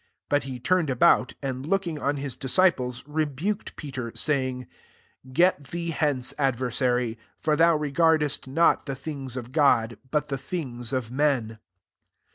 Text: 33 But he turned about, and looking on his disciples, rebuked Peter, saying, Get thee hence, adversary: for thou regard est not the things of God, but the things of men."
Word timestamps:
33 0.29 0.29
But 0.31 0.43
he 0.51 0.59
turned 0.59 0.89
about, 0.89 1.33
and 1.43 1.63
looking 1.63 1.99
on 1.99 2.17
his 2.17 2.35
disciples, 2.35 3.03
rebuked 3.07 3.75
Peter, 3.75 4.11
saying, 4.15 4.65
Get 5.31 5.65
thee 5.65 5.91
hence, 5.91 6.33
adversary: 6.39 7.19
for 7.39 7.55
thou 7.55 7.75
regard 7.77 8.23
est 8.23 8.47
not 8.51 8.87
the 8.87 8.95
things 8.95 9.37
of 9.37 9.51
God, 9.51 9.99
but 10.09 10.29
the 10.29 10.39
things 10.39 10.91
of 10.91 11.11
men." 11.11 11.59